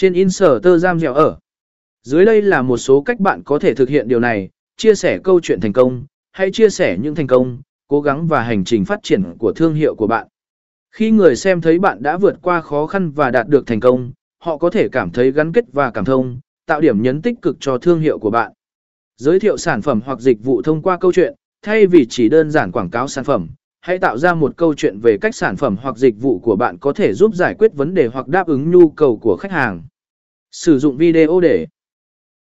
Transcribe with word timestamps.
Trên 0.00 0.12
Inserter 0.12 0.82
giam 0.82 1.00
dẻo 1.00 1.14
ở. 1.14 1.38
Dưới 2.02 2.24
đây 2.24 2.42
là 2.42 2.62
một 2.62 2.76
số 2.76 3.02
cách 3.02 3.20
bạn 3.20 3.42
có 3.44 3.58
thể 3.58 3.74
thực 3.74 3.88
hiện 3.88 4.08
điều 4.08 4.20
này, 4.20 4.50
chia 4.76 4.94
sẻ 4.94 5.18
câu 5.24 5.40
chuyện 5.40 5.60
thành 5.60 5.72
công, 5.72 6.04
hãy 6.32 6.50
chia 6.52 6.70
sẻ 6.70 6.96
những 7.02 7.14
thành 7.14 7.26
công, 7.26 7.62
cố 7.88 8.00
gắng 8.00 8.26
và 8.26 8.42
hành 8.42 8.64
trình 8.64 8.84
phát 8.84 8.98
triển 9.02 9.24
của 9.38 9.52
thương 9.52 9.74
hiệu 9.74 9.94
của 9.94 10.06
bạn. 10.06 10.28
Khi 10.90 11.10
người 11.10 11.36
xem 11.36 11.60
thấy 11.60 11.78
bạn 11.78 12.02
đã 12.02 12.16
vượt 12.16 12.38
qua 12.42 12.60
khó 12.60 12.86
khăn 12.86 13.10
và 13.10 13.30
đạt 13.30 13.48
được 13.48 13.66
thành 13.66 13.80
công, 13.80 14.12
họ 14.38 14.56
có 14.56 14.70
thể 14.70 14.88
cảm 14.88 15.10
thấy 15.10 15.32
gắn 15.32 15.52
kết 15.52 15.64
và 15.72 15.90
cảm 15.90 16.04
thông, 16.04 16.40
tạo 16.66 16.80
điểm 16.80 17.02
nhấn 17.02 17.22
tích 17.22 17.42
cực 17.42 17.56
cho 17.60 17.78
thương 17.78 18.00
hiệu 18.00 18.18
của 18.18 18.30
bạn. 18.30 18.52
Giới 19.16 19.40
thiệu 19.40 19.56
sản 19.56 19.82
phẩm 19.82 20.00
hoặc 20.04 20.20
dịch 20.20 20.44
vụ 20.44 20.62
thông 20.62 20.82
qua 20.82 20.96
câu 20.96 21.12
chuyện, 21.12 21.34
thay 21.62 21.86
vì 21.86 22.06
chỉ 22.10 22.28
đơn 22.28 22.50
giản 22.50 22.72
quảng 22.72 22.90
cáo 22.90 23.08
sản 23.08 23.24
phẩm, 23.24 23.48
hãy 23.80 23.98
tạo 23.98 24.18
ra 24.18 24.34
một 24.34 24.56
câu 24.56 24.74
chuyện 24.74 24.98
về 24.98 25.18
cách 25.20 25.34
sản 25.34 25.56
phẩm 25.56 25.76
hoặc 25.82 25.96
dịch 25.96 26.14
vụ 26.20 26.38
của 26.38 26.56
bạn 26.56 26.78
có 26.78 26.92
thể 26.92 27.12
giúp 27.12 27.34
giải 27.34 27.54
quyết 27.58 27.74
vấn 27.74 27.94
đề 27.94 28.06
hoặc 28.06 28.28
đáp 28.28 28.46
ứng 28.46 28.70
nhu 28.70 28.90
cầu 28.90 29.16
của 29.22 29.36
khách 29.36 29.52
hàng. 29.52 29.82
Sử 30.52 30.78
dụng 30.78 30.96
video 30.96 31.40
để 31.40 31.66